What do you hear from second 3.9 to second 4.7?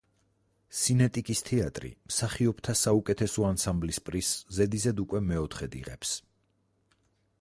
პრიზს